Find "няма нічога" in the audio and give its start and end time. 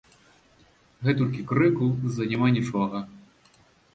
2.31-2.97